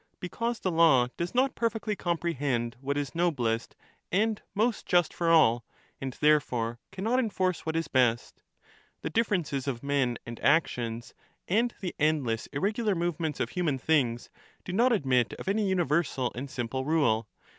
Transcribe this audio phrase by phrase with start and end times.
[0.19, 3.75] Because the law does not perfectly comprehend what strahcek, is noblest
[4.11, 5.63] and most just for all
[6.01, 8.41] and therefore cannot enforce ^^"J^^^ what is best.
[9.03, 11.13] The differences of men and actions,
[11.47, 14.31] and the endless irregular movements of human things,
[14.65, 17.27] do not admit law; of any universal and simple rule.